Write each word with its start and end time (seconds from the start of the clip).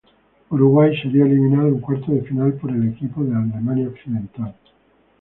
Uruguay 0.49 0.95
sería 0.99 1.25
eliminado 1.25 1.67
en 1.67 1.79
cuartos 1.79 2.09
de 2.15 2.21
final 2.23 2.53
por 2.53 2.71
el 2.71 2.89
equipo 2.89 3.23
de 3.23 3.35
Alemania 3.35 3.87
Occidental. 3.87 4.55